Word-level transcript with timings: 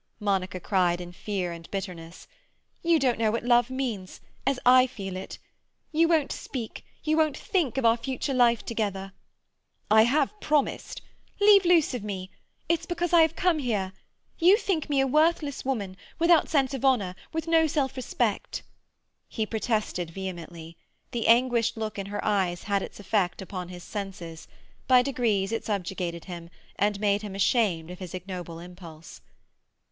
Monica 0.19 0.59
cried 0.59 0.99
in 0.99 1.11
fear 1.11 1.51
and 1.51 1.69
bitterness. 1.69 2.27
"You 2.81 2.97
don't 2.97 3.19
know 3.19 3.29
what 3.29 3.43
love 3.45 3.69
means, 3.69 4.19
as 4.47 4.59
I 4.65 4.87
feel 4.87 5.15
it. 5.15 5.37
You 5.91 6.07
won't 6.07 6.31
speak, 6.31 6.83
you 7.03 7.15
won't 7.15 7.37
think, 7.37 7.77
of 7.77 7.85
our 7.85 7.97
future 7.97 8.33
life 8.33 8.65
together—" 8.65 9.13
"I 9.91 10.05
have 10.05 10.33
promised—" 10.41 11.03
"Leave 11.39 11.65
loose 11.65 11.93
of 11.93 12.03
me! 12.03 12.31
It's 12.67 12.87
because 12.87 13.13
I 13.13 13.21
have 13.21 13.35
come 13.35 13.59
here. 13.59 13.93
You 14.39 14.57
think 14.57 14.89
me 14.89 15.01
a 15.01 15.05
worthless 15.05 15.63
woman, 15.63 15.95
without 16.17 16.49
sense 16.49 16.73
of 16.73 16.83
honour, 16.83 17.13
with 17.31 17.47
no 17.47 17.67
self 17.67 17.95
respect—" 17.95 18.63
He 19.27 19.45
protested 19.45 20.09
vehemently. 20.09 20.77
The 21.11 21.27
anguished 21.27 21.77
look 21.77 21.99
in 21.99 22.07
her 22.07 22.25
eyes 22.25 22.63
had 22.63 22.81
its 22.81 22.99
effect 22.99 23.39
upon 23.39 23.69
his 23.69 23.83
senses; 23.83 24.47
by 24.87 25.03
degrees 25.03 25.51
it 25.51 25.63
subjugated 25.63 26.25
him, 26.25 26.49
and 26.75 26.99
made 26.99 27.21
him 27.21 27.35
ashamed 27.35 27.91
of 27.91 27.99
his 27.99 28.15
ignoble 28.15 28.57
impulse. 28.57 29.21